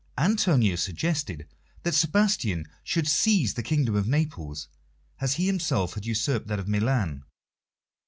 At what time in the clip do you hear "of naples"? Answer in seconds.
3.93-4.67